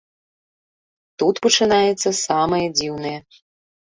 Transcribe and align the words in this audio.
Тут 1.23 1.35
пачынаецца 1.45 2.09
самае 2.27 2.63
дзіўнае. 2.79 3.13